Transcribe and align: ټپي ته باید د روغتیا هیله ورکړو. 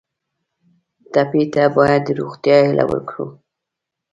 ټپي 1.13 1.43
ته 1.53 1.63
باید 1.77 2.01
د 2.05 2.09
روغتیا 2.19 2.57
هیله 2.67 2.85
ورکړو. 2.91 3.25